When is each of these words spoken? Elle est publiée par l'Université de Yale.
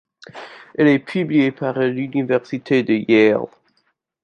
Elle 0.79 0.87
est 0.87 0.97
publiée 0.97 1.51
par 1.51 1.77
l'Université 1.77 2.81
de 2.81 3.05
Yale. 3.07 3.41